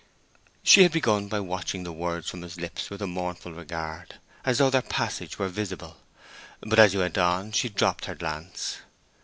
[0.63, 4.57] She had begun by watching the words from his lips with a mournful regard, as
[4.57, 5.97] though their passage were visible;
[6.59, 8.77] but as he went on she dropped her glance.